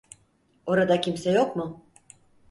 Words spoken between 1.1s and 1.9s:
yok mu?